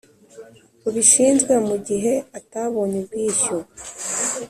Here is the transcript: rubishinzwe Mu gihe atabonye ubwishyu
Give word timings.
rubishinzwe 0.83 1.53
Mu 1.67 1.75
gihe 1.87 2.13
atabonye 2.39 2.97
ubwishyu 3.03 3.57